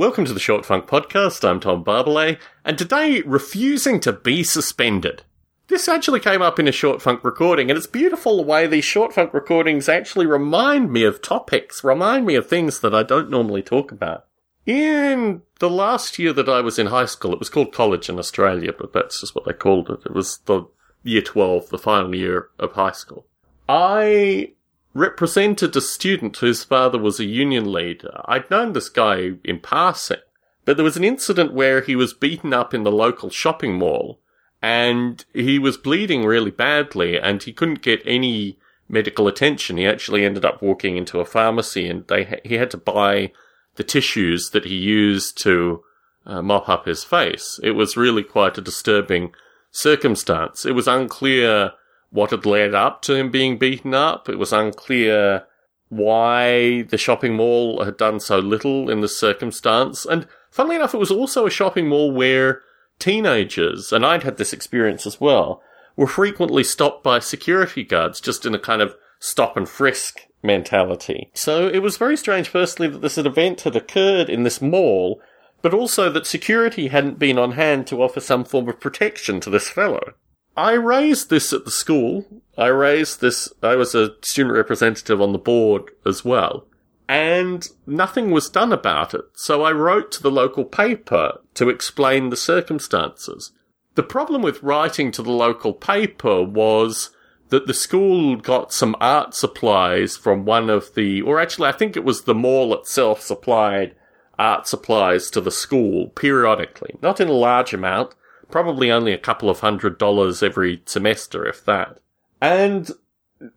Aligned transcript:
Welcome 0.00 0.24
to 0.24 0.32
the 0.32 0.40
Short 0.40 0.64
Funk 0.64 0.86
Podcast. 0.86 1.46
I'm 1.46 1.60
Tom 1.60 1.84
Barbalet, 1.84 2.38
and 2.64 2.78
today, 2.78 3.20
refusing 3.20 4.00
to 4.00 4.14
be 4.14 4.42
suspended. 4.42 5.24
This 5.66 5.88
actually 5.88 6.20
came 6.20 6.40
up 6.40 6.58
in 6.58 6.66
a 6.66 6.72
Short 6.72 7.02
Funk 7.02 7.22
recording, 7.22 7.68
and 7.68 7.76
it's 7.76 7.86
beautiful 7.86 8.38
the 8.38 8.42
way 8.42 8.66
these 8.66 8.86
Short 8.86 9.12
Funk 9.12 9.34
recordings 9.34 9.90
actually 9.90 10.24
remind 10.24 10.90
me 10.90 11.04
of 11.04 11.20
topics, 11.20 11.84
remind 11.84 12.24
me 12.24 12.34
of 12.34 12.48
things 12.48 12.80
that 12.80 12.94
I 12.94 13.02
don't 13.02 13.28
normally 13.28 13.60
talk 13.60 13.92
about. 13.92 14.24
In 14.64 15.42
the 15.58 15.68
last 15.68 16.18
year 16.18 16.32
that 16.32 16.48
I 16.48 16.62
was 16.62 16.78
in 16.78 16.86
high 16.86 17.04
school, 17.04 17.34
it 17.34 17.38
was 17.38 17.50
called 17.50 17.70
college 17.70 18.08
in 18.08 18.18
Australia, 18.18 18.72
but 18.72 18.94
that's 18.94 19.20
just 19.20 19.34
what 19.34 19.44
they 19.44 19.52
called 19.52 19.90
it. 19.90 20.00
It 20.06 20.14
was 20.14 20.38
the 20.46 20.62
year 21.02 21.20
12, 21.20 21.68
the 21.68 21.76
final 21.76 22.14
year 22.14 22.48
of 22.58 22.72
high 22.72 22.92
school. 22.92 23.26
I 23.68 24.54
represented 24.94 25.76
a 25.76 25.80
student 25.80 26.36
whose 26.38 26.64
father 26.64 26.98
was 26.98 27.20
a 27.20 27.24
union 27.24 27.72
leader. 27.72 28.22
I'd 28.24 28.50
known 28.50 28.72
this 28.72 28.88
guy 28.88 29.32
in 29.44 29.60
passing, 29.60 30.18
but 30.64 30.76
there 30.76 30.84
was 30.84 30.96
an 30.96 31.04
incident 31.04 31.52
where 31.52 31.80
he 31.80 31.94
was 31.96 32.12
beaten 32.12 32.52
up 32.52 32.74
in 32.74 32.82
the 32.82 32.92
local 32.92 33.30
shopping 33.30 33.74
mall 33.74 34.20
and 34.62 35.24
he 35.32 35.58
was 35.58 35.76
bleeding 35.76 36.24
really 36.24 36.50
badly 36.50 37.18
and 37.18 37.42
he 37.42 37.52
couldn't 37.52 37.82
get 37.82 38.02
any 38.04 38.58
medical 38.88 39.28
attention. 39.28 39.76
He 39.76 39.86
actually 39.86 40.24
ended 40.24 40.44
up 40.44 40.60
walking 40.60 40.96
into 40.96 41.20
a 41.20 41.24
pharmacy 41.24 41.88
and 41.88 42.06
they 42.08 42.40
he 42.44 42.54
had 42.54 42.70
to 42.72 42.76
buy 42.76 43.32
the 43.76 43.84
tissues 43.84 44.50
that 44.50 44.64
he 44.64 44.74
used 44.74 45.38
to 45.38 45.82
uh, 46.26 46.42
mop 46.42 46.68
up 46.68 46.86
his 46.86 47.04
face. 47.04 47.58
It 47.62 47.72
was 47.72 47.96
really 47.96 48.22
quite 48.22 48.58
a 48.58 48.62
disturbing 48.62 49.32
circumstance. 49.70 50.66
It 50.66 50.72
was 50.72 50.88
unclear 50.88 51.72
what 52.10 52.30
had 52.30 52.46
led 52.46 52.74
up 52.74 53.02
to 53.02 53.14
him 53.14 53.30
being 53.30 53.58
beaten 53.58 53.94
up. 53.94 54.28
It 54.28 54.38
was 54.38 54.52
unclear 54.52 55.44
why 55.88 56.82
the 56.82 56.98
shopping 56.98 57.34
mall 57.34 57.84
had 57.84 57.96
done 57.96 58.20
so 58.20 58.38
little 58.38 58.90
in 58.90 59.00
the 59.00 59.08
circumstance. 59.08 60.04
And 60.04 60.26
funnily 60.50 60.76
enough, 60.76 60.94
it 60.94 60.98
was 60.98 61.10
also 61.10 61.46
a 61.46 61.50
shopping 61.50 61.88
mall 61.88 62.12
where 62.12 62.62
teenagers, 62.98 63.92
and 63.92 64.04
I'd 64.04 64.22
had 64.22 64.36
this 64.36 64.52
experience 64.52 65.06
as 65.06 65.20
well, 65.20 65.62
were 65.96 66.06
frequently 66.06 66.64
stopped 66.64 67.02
by 67.02 67.18
security 67.18 67.84
guards 67.84 68.20
just 68.20 68.46
in 68.46 68.54
a 68.54 68.58
kind 68.58 68.82
of 68.82 68.94
stop 69.18 69.56
and 69.56 69.68
frisk 69.68 70.20
mentality. 70.42 71.30
So 71.34 71.68
it 71.68 71.80
was 71.80 71.96
very 71.96 72.16
strange, 72.16 72.48
firstly, 72.48 72.88
that 72.88 73.02
this 73.02 73.18
event 73.18 73.62
had 73.62 73.76
occurred 73.76 74.30
in 74.30 74.44
this 74.44 74.62
mall, 74.62 75.20
but 75.60 75.74
also 75.74 76.10
that 76.10 76.26
security 76.26 76.88
hadn't 76.88 77.18
been 77.18 77.38
on 77.38 77.52
hand 77.52 77.86
to 77.88 78.02
offer 78.02 78.20
some 78.20 78.44
form 78.44 78.68
of 78.68 78.80
protection 78.80 79.40
to 79.40 79.50
this 79.50 79.68
fellow. 79.68 80.14
I 80.60 80.74
raised 80.74 81.30
this 81.30 81.54
at 81.54 81.64
the 81.64 81.70
school. 81.70 82.26
I 82.58 82.66
raised 82.66 83.22
this, 83.22 83.50
I 83.62 83.76
was 83.76 83.94
a 83.94 84.14
student 84.20 84.54
representative 84.54 85.18
on 85.18 85.32
the 85.32 85.38
board 85.38 85.90
as 86.04 86.22
well. 86.22 86.66
And 87.08 87.66
nothing 87.86 88.30
was 88.30 88.50
done 88.50 88.70
about 88.70 89.14
it. 89.14 89.24
So 89.32 89.62
I 89.62 89.72
wrote 89.72 90.12
to 90.12 90.22
the 90.22 90.30
local 90.30 90.66
paper 90.66 91.40
to 91.54 91.70
explain 91.70 92.28
the 92.28 92.36
circumstances. 92.36 93.52
The 93.94 94.02
problem 94.02 94.42
with 94.42 94.62
writing 94.62 95.10
to 95.12 95.22
the 95.22 95.32
local 95.32 95.72
paper 95.72 96.42
was 96.42 97.08
that 97.48 97.66
the 97.66 97.72
school 97.72 98.36
got 98.36 98.70
some 98.70 98.94
art 99.00 99.34
supplies 99.34 100.18
from 100.18 100.44
one 100.44 100.68
of 100.68 100.94
the, 100.94 101.22
or 101.22 101.40
actually 101.40 101.70
I 101.70 101.72
think 101.72 101.96
it 101.96 102.04
was 102.04 102.24
the 102.24 102.34
mall 102.34 102.74
itself 102.74 103.22
supplied 103.22 103.96
art 104.38 104.68
supplies 104.68 105.30
to 105.30 105.40
the 105.40 105.50
school 105.50 106.08
periodically. 106.10 106.96
Not 107.00 107.18
in 107.18 107.28
a 107.28 107.32
large 107.32 107.72
amount, 107.72 108.14
probably 108.50 108.90
only 108.90 109.12
a 109.12 109.18
couple 109.18 109.48
of 109.48 109.60
hundred 109.60 109.98
dollars 109.98 110.42
every 110.42 110.82
semester, 110.86 111.46
if 111.46 111.64
that. 111.64 111.98
And 112.40 112.90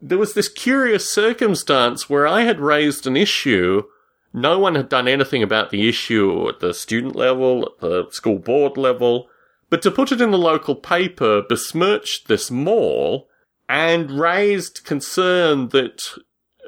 there 0.00 0.18
was 0.18 0.34
this 0.34 0.48
curious 0.48 1.10
circumstance 1.10 2.08
where 2.08 2.26
I 2.26 2.42
had 2.42 2.60
raised 2.60 3.06
an 3.06 3.16
issue. 3.16 3.84
No 4.32 4.58
one 4.58 4.74
had 4.74 4.88
done 4.88 5.08
anything 5.08 5.42
about 5.42 5.70
the 5.70 5.88
issue 5.88 6.48
at 6.48 6.60
the 6.60 6.72
student 6.72 7.16
level, 7.16 7.64
at 7.74 7.80
the 7.80 8.06
school 8.10 8.38
board 8.38 8.76
level. 8.76 9.28
But 9.70 9.82
to 9.82 9.90
put 9.90 10.12
it 10.12 10.20
in 10.20 10.30
the 10.30 10.38
local 10.38 10.74
paper 10.74 11.42
besmirched 11.42 12.28
this 12.28 12.50
mall 12.50 13.28
and 13.68 14.10
raised 14.10 14.84
concern 14.84 15.68
that, 15.70 16.02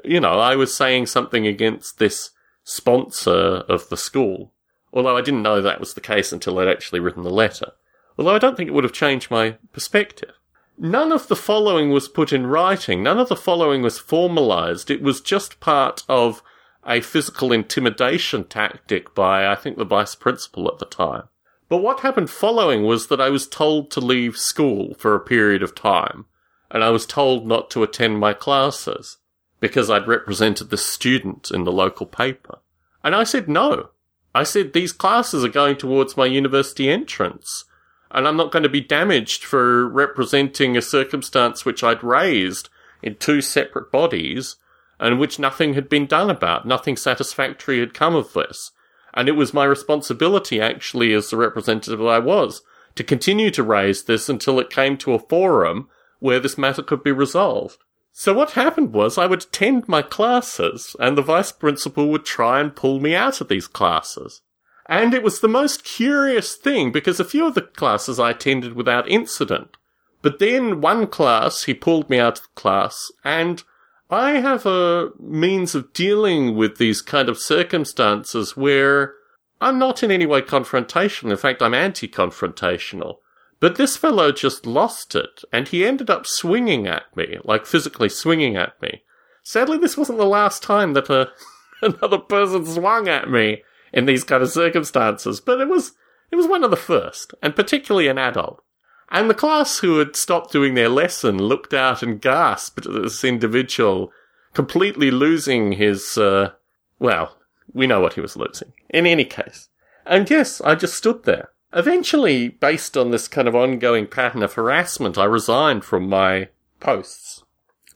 you 0.03 0.19
know, 0.19 0.39
I 0.39 0.55
was 0.55 0.75
saying 0.75 1.05
something 1.05 1.45
against 1.47 1.99
this 1.99 2.31
sponsor 2.63 3.63
of 3.69 3.89
the 3.89 3.97
school. 3.97 4.51
Although 4.91 5.17
I 5.17 5.21
didn't 5.21 5.43
know 5.43 5.61
that 5.61 5.79
was 5.79 5.93
the 5.93 6.01
case 6.01 6.31
until 6.31 6.57
I'd 6.57 6.67
actually 6.67 6.99
written 6.99 7.23
the 7.23 7.29
letter 7.29 7.73
although 8.17 8.35
I 8.35 8.39
don't 8.39 8.55
think 8.55 8.67
it 8.67 8.73
would 8.73 8.83
have 8.83 8.93
changed 8.93 9.31
my 9.31 9.57
perspective. 9.71 10.33
None 10.77 11.11
of 11.11 11.27
the 11.27 11.35
following 11.35 11.89
was 11.89 12.09
put 12.09 12.33
in 12.33 12.47
writing. 12.47 13.01
None 13.01 13.17
of 13.17 13.29
the 13.29 13.35
following 13.35 13.81
was 13.81 13.97
formalized. 13.97 14.91
It 14.91 15.01
was 15.01 15.21
just 15.21 15.59
part 15.59 16.03
of 16.09 16.43
a 16.85 17.01
physical 17.01 17.51
intimidation 17.51 18.43
tactic 18.43 19.15
by, 19.15 19.49
I 19.49 19.55
think, 19.55 19.77
the 19.77 19.85
vice 19.85 20.15
principal 20.15 20.67
at 20.67 20.79
the 20.79 20.85
time. 20.85 21.23
But 21.67 21.77
what 21.77 22.01
happened 22.01 22.29
following 22.29 22.83
was 22.83 23.07
that 23.07 23.21
I 23.21 23.29
was 23.29 23.47
told 23.47 23.89
to 23.91 23.99
leave 23.99 24.37
school 24.37 24.93
for 24.95 25.15
a 25.15 25.19
period 25.19 25.63
of 25.63 25.73
time, 25.73 26.25
and 26.69 26.83
I 26.83 26.89
was 26.89 27.05
told 27.05 27.47
not 27.47 27.71
to 27.71 27.83
attend 27.83 28.19
my 28.19 28.33
classes 28.33 29.17
because 29.59 29.89
I'd 29.89 30.07
represented 30.07 30.69
the 30.69 30.77
student 30.77 31.49
in 31.51 31.63
the 31.63 31.71
local 31.71 32.05
paper. 32.05 32.59
And 33.03 33.15
I 33.15 33.23
said 33.23 33.47
no. 33.47 33.89
I 34.35 34.43
said 34.43 34.73
these 34.73 34.91
classes 34.91 35.43
are 35.43 35.49
going 35.49 35.77
towards 35.77 36.17
my 36.17 36.25
university 36.25 36.89
entrance 36.89 37.63
and 38.11 38.27
I'm 38.27 38.37
not 38.37 38.51
going 38.51 38.63
to 38.63 38.69
be 38.69 38.81
damaged 38.81 39.43
for 39.43 39.87
representing 39.87 40.77
a 40.77 40.81
circumstance 40.81 41.65
which 41.65 41.83
I'd 41.83 42.03
raised 42.03 42.69
in 43.01 43.15
two 43.15 43.41
separate 43.41 43.91
bodies 43.91 44.55
and 44.99 45.19
which 45.19 45.39
nothing 45.39 45.73
had 45.73 45.89
been 45.89 46.05
done 46.05 46.29
about. 46.29 46.65
Nothing 46.65 46.95
satisfactory 46.95 47.79
had 47.79 47.93
come 47.93 48.15
of 48.15 48.33
this. 48.33 48.71
And 49.13 49.27
it 49.27 49.33
was 49.33 49.53
my 49.53 49.65
responsibility, 49.65 50.61
actually, 50.61 51.13
as 51.13 51.29
the 51.29 51.37
representative 51.37 52.05
I 52.05 52.19
was, 52.19 52.61
to 52.95 53.03
continue 53.03 53.49
to 53.51 53.63
raise 53.63 54.03
this 54.03 54.29
until 54.29 54.59
it 54.59 54.69
came 54.69 54.97
to 54.97 55.13
a 55.13 55.19
forum 55.19 55.89
where 56.19 56.39
this 56.39 56.57
matter 56.57 56.81
could 56.81 57.03
be 57.03 57.11
resolved. 57.11 57.77
So 58.11 58.33
what 58.33 58.51
happened 58.51 58.93
was 58.93 59.17
I 59.17 59.25
would 59.25 59.43
attend 59.43 59.89
my 59.89 60.01
classes 60.01 60.95
and 60.99 61.17
the 61.17 61.21
vice 61.21 61.51
principal 61.51 62.07
would 62.09 62.23
try 62.23 62.61
and 62.61 62.75
pull 62.75 62.99
me 63.01 63.13
out 63.13 63.41
of 63.41 63.49
these 63.49 63.67
classes. 63.67 64.41
And 64.87 65.13
it 65.13 65.23
was 65.23 65.39
the 65.39 65.47
most 65.47 65.83
curious 65.83 66.55
thing 66.55 66.91
because 66.91 67.19
a 67.19 67.25
few 67.25 67.47
of 67.47 67.55
the 67.55 67.61
classes 67.61 68.19
I 68.19 68.31
attended 68.31 68.73
without 68.73 69.09
incident. 69.09 69.77
But 70.21 70.39
then 70.39 70.81
one 70.81 71.07
class, 71.07 71.63
he 71.63 71.73
pulled 71.73 72.09
me 72.09 72.19
out 72.19 72.39
of 72.39 72.55
class 72.55 73.11
and 73.23 73.63
I 74.09 74.33
have 74.33 74.65
a 74.65 75.09
means 75.19 75.73
of 75.73 75.91
dealing 75.93 76.55
with 76.55 76.77
these 76.77 77.01
kind 77.01 77.27
of 77.27 77.39
circumstances 77.39 78.55
where 78.55 79.15
I'm 79.59 79.79
not 79.79 80.03
in 80.03 80.11
any 80.11 80.27
way 80.27 80.41
confrontational. 80.41 81.31
In 81.31 81.37
fact, 81.37 81.61
I'm 81.61 81.73
anti-confrontational. 81.73 83.17
But 83.59 83.77
this 83.77 83.97
fellow 83.97 84.31
just 84.31 84.67
lost 84.67 85.15
it 85.15 85.43
and 85.51 85.67
he 85.67 85.85
ended 85.85 86.09
up 86.09 86.27
swinging 86.27 86.85
at 86.85 87.15
me, 87.15 87.39
like 87.43 87.65
physically 87.65 88.09
swinging 88.09 88.55
at 88.55 88.79
me. 88.81 89.01
Sadly, 89.41 89.77
this 89.77 89.97
wasn't 89.97 90.19
the 90.19 90.25
last 90.25 90.61
time 90.61 90.93
that 90.93 91.09
a, 91.09 91.31
another 91.81 92.19
person 92.19 92.65
swung 92.65 93.07
at 93.07 93.29
me 93.29 93.63
in 93.95 94.05
these 94.05 94.23
kind 94.23 94.43
of 94.43 94.51
circumstances, 94.51 95.39
but 95.39 95.59
it 95.59 95.67
was 95.67 95.93
it 96.31 96.35
was 96.35 96.47
one 96.47 96.63
of 96.63 96.69
the 96.69 96.77
first, 96.77 97.33
and 97.41 97.55
particularly 97.55 98.07
an 98.07 98.17
adult. 98.17 98.61
And 99.09 99.29
the 99.29 99.35
class 99.35 99.79
who 99.79 99.99
had 99.99 100.15
stopped 100.15 100.51
doing 100.51 100.73
their 100.73 100.89
lesson 100.89 101.37
looked 101.37 101.73
out 101.73 102.03
and 102.03 102.21
gasped 102.21 102.85
at 102.85 102.93
this 102.93 103.23
individual 103.23 104.11
completely 104.53 105.11
losing 105.11 105.73
his, 105.73 106.17
uh, 106.17 106.51
well, 106.99 107.37
we 107.73 107.87
know 107.87 107.99
what 107.99 108.13
he 108.13 108.21
was 108.21 108.35
losing. 108.35 108.73
In 108.89 109.05
any 109.05 109.25
case. 109.25 109.69
And 110.05 110.29
yes, 110.29 110.59
I 110.61 110.75
just 110.75 110.95
stood 110.95 111.23
there. 111.23 111.49
Eventually, 111.73 112.49
based 112.49 112.97
on 112.97 113.11
this 113.11 113.27
kind 113.27 113.47
of 113.47 113.55
ongoing 113.55 114.07
pattern 114.07 114.43
of 114.43 114.53
harassment, 114.53 115.17
I 115.17 115.25
resigned 115.25 115.83
from 115.83 116.09
my 116.09 116.49
posts, 116.79 117.43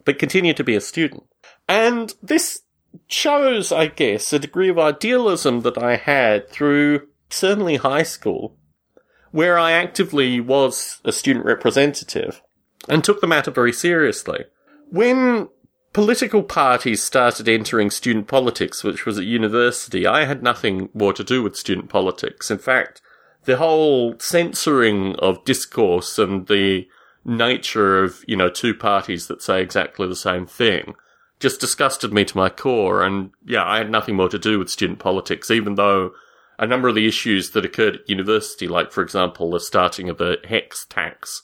but 0.05 0.19
continued 0.19 0.57
to 0.57 0.63
be 0.63 0.75
a 0.75 0.81
student. 0.81 1.23
And 1.67 2.13
this 2.21 2.63
shows, 3.07 3.71
I 3.71 3.87
guess, 3.87 4.31
a 4.33 4.39
degree 4.39 4.69
of 4.69 4.79
idealism 4.79 5.61
that 5.61 5.77
I 5.77 5.95
had 5.95 6.49
through 6.49 7.07
certainly 7.29 7.77
high 7.77 8.03
school, 8.03 8.57
where 9.31 9.57
I 9.57 9.71
actively 9.71 10.39
was 10.39 10.99
a 11.03 11.11
student 11.11 11.45
representative 11.45 12.41
and 12.87 13.03
took 13.03 13.21
the 13.21 13.27
matter 13.27 13.51
very 13.51 13.73
seriously. 13.73 14.45
When 14.89 15.49
political 15.93 16.43
parties 16.43 17.03
started 17.03 17.47
entering 17.47 17.91
student 17.91 18.27
politics, 18.27 18.83
which 18.83 19.05
was 19.05 19.17
at 19.17 19.25
university, 19.25 20.07
I 20.07 20.25
had 20.25 20.41
nothing 20.41 20.89
more 20.93 21.13
to 21.13 21.23
do 21.23 21.43
with 21.43 21.55
student 21.55 21.89
politics. 21.89 22.49
In 22.49 22.57
fact, 22.57 23.01
the 23.45 23.57
whole 23.57 24.15
censoring 24.19 25.15
of 25.17 25.43
discourse 25.45 26.17
and 26.19 26.47
the 26.47 26.87
nature 27.25 28.03
of, 28.03 28.23
you 28.27 28.35
know, 28.35 28.49
two 28.49 28.73
parties 28.73 29.27
that 29.27 29.41
say 29.41 29.61
exactly 29.61 30.07
the 30.07 30.15
same 30.15 30.45
thing 30.45 30.95
just 31.39 31.59
disgusted 31.59 32.13
me 32.13 32.25
to 32.25 32.37
my 32.37 32.49
core. 32.49 33.03
And 33.03 33.31
yeah, 33.45 33.65
I 33.65 33.77
had 33.77 33.89
nothing 33.89 34.15
more 34.15 34.29
to 34.29 34.39
do 34.39 34.59
with 34.59 34.69
student 34.69 34.99
politics, 34.99 35.49
even 35.49 35.75
though 35.75 36.11
a 36.57 36.67
number 36.67 36.89
of 36.89 36.95
the 36.95 37.07
issues 37.07 37.51
that 37.51 37.65
occurred 37.65 37.95
at 37.95 38.09
university, 38.09 38.67
like, 38.67 38.91
for 38.91 39.01
example, 39.01 39.51
the 39.51 39.59
starting 39.59 40.09
of 40.09 40.17
the 40.17 40.37
HECS 40.43 40.85
tax 40.89 41.41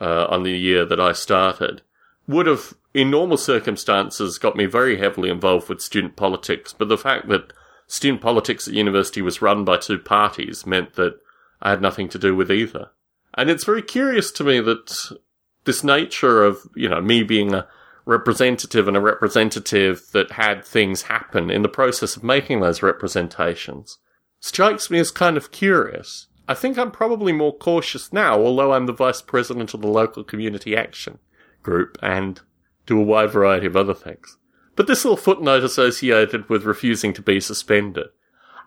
uh, 0.00 0.26
on 0.28 0.42
the 0.42 0.50
year 0.50 0.84
that 0.84 1.00
I 1.00 1.12
started, 1.12 1.82
would 2.26 2.46
have, 2.46 2.74
in 2.92 3.10
normal 3.10 3.36
circumstances, 3.36 4.38
got 4.38 4.56
me 4.56 4.66
very 4.66 4.98
heavily 4.98 5.30
involved 5.30 5.68
with 5.68 5.80
student 5.80 6.16
politics. 6.16 6.74
But 6.76 6.88
the 6.88 6.98
fact 6.98 7.28
that 7.28 7.52
student 7.86 8.20
politics 8.20 8.66
at 8.66 8.74
university 8.74 9.22
was 9.22 9.40
run 9.40 9.64
by 9.64 9.76
two 9.76 9.98
parties 9.98 10.66
meant 10.66 10.94
that 10.94 11.20
I 11.62 11.70
had 11.70 11.80
nothing 11.80 12.08
to 12.08 12.18
do 12.18 12.34
with 12.34 12.50
either. 12.50 12.90
And 13.34 13.48
it's 13.48 13.64
very 13.64 13.82
curious 13.82 14.32
to 14.32 14.44
me 14.44 14.60
that 14.60 15.16
this 15.64 15.84
nature 15.84 16.42
of, 16.42 16.66
you 16.74 16.88
know, 16.88 17.00
me 17.00 17.22
being 17.22 17.54
a 17.54 17.68
representative 18.06 18.88
and 18.88 18.96
a 18.96 19.00
representative 19.00 20.06
that 20.12 20.32
had 20.32 20.64
things 20.64 21.02
happen 21.02 21.50
in 21.50 21.62
the 21.62 21.68
process 21.68 22.16
of 22.16 22.22
making 22.22 22.60
those 22.60 22.82
representations 22.82 23.98
strikes 24.40 24.90
me 24.90 24.98
as 24.98 25.10
kind 25.10 25.36
of 25.36 25.50
curious. 25.50 26.28
I 26.48 26.54
think 26.54 26.78
I'm 26.78 26.92
probably 26.92 27.32
more 27.32 27.56
cautious 27.56 28.12
now, 28.12 28.40
although 28.40 28.72
I'm 28.72 28.86
the 28.86 28.92
vice 28.92 29.20
president 29.20 29.74
of 29.74 29.82
the 29.82 29.88
local 29.88 30.22
community 30.22 30.76
action 30.76 31.18
group 31.62 31.98
and 32.00 32.40
do 32.86 33.00
a 33.00 33.04
wide 33.04 33.32
variety 33.32 33.66
of 33.66 33.76
other 33.76 33.94
things. 33.94 34.38
But 34.76 34.86
this 34.86 35.04
little 35.04 35.16
footnote 35.16 35.64
associated 35.64 36.48
with 36.48 36.64
refusing 36.64 37.12
to 37.14 37.22
be 37.22 37.40
suspended. 37.40 38.06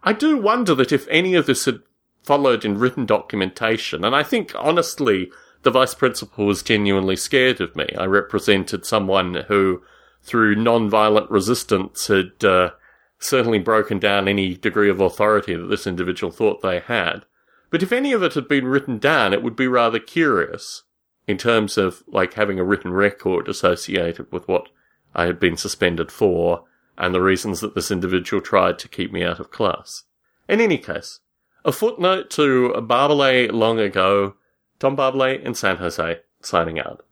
I 0.04 0.12
do 0.12 0.38
wonder 0.38 0.76
that 0.76 0.92
if 0.92 1.08
any 1.08 1.36
of 1.36 1.46
this 1.46 1.64
had 1.64 1.80
followed 2.24 2.66
in 2.66 2.78
written 2.78 3.06
documentation, 3.06 4.04
and 4.04 4.14
I 4.14 4.24
think 4.24 4.52
honestly, 4.56 5.32
the 5.64 5.72
vice 5.72 5.94
principal 5.94 6.46
was 6.46 6.64
genuinely 6.64 7.16
scared 7.16 7.60
of 7.62 7.76
me. 7.76 7.88
I 7.98 8.06
represented 8.06 8.86
someone 8.86 9.46
who, 9.48 9.82
through 10.24 10.56
non-violent 10.56 11.30
resistance, 11.30 12.08
had 12.08 12.44
uh, 12.44 12.72
certainly 13.20 13.60
broken 13.60 14.00
down 14.00 14.28
any 14.28 14.56
degree 14.56 14.90
of 14.90 15.02
authority 15.02 15.56
that 15.56 15.68
this 15.68 15.86
individual 15.86 16.32
thought 16.32 16.62
they 16.62 16.80
had. 16.80 17.26
But 17.70 17.84
if 17.84 17.92
any 17.92 18.14
of 18.14 18.24
it 18.24 18.34
had 18.34 18.48
been 18.48 18.66
written 18.66 18.98
down, 18.98 19.34
it 19.34 19.44
would 19.44 19.56
be 19.56 19.68
rather 19.68 20.00
curious 20.00 20.84
in 21.28 21.38
terms 21.38 21.78
of 21.78 22.04
like 22.08 22.34
having 22.34 22.60
a 22.60 22.64
written 22.64 22.92
record 22.92 23.48
associated 23.48 24.32
with 24.32 24.48
what 24.48 24.70
I 25.14 25.26
had 25.26 25.40
been 25.40 25.58
suspended 25.58 26.12
for 26.12 26.64
and 26.98 27.14
the 27.14 27.22
reasons 27.22 27.62
that 27.62 27.76
this 27.76 27.92
individual 27.92 28.42
tried 28.42 28.80
to 28.80 28.88
keep 28.88 29.12
me 29.12 29.24
out 29.24 29.40
of 29.40 29.52
class. 29.52 30.04
In 30.48 30.60
any 30.60 30.78
case, 30.78 31.20
a 31.64 31.72
footnote 31.72 32.30
to 32.32 32.74
Barbalet 32.78 33.52
long 33.52 33.80
ago, 33.80 34.36
Tom 34.80 34.96
Barbalet 34.96 35.44
in 35.44 35.54
San 35.54 35.78
Jose, 35.78 36.22
signing 36.42 36.80
out. 36.80 37.06